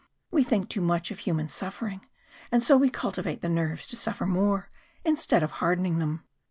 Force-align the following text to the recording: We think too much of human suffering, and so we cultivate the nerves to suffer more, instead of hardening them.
We 0.31 0.43
think 0.43 0.67
too 0.67 0.81
much 0.81 1.11
of 1.11 1.19
human 1.19 1.47
suffering, 1.47 2.01
and 2.51 2.63
so 2.63 2.75
we 2.75 2.89
cultivate 2.89 3.41
the 3.41 3.49
nerves 3.49 3.85
to 3.85 3.95
suffer 3.95 4.25
more, 4.25 4.71
instead 5.05 5.43
of 5.43 5.51
hardening 5.51 5.99
them. 5.99 6.23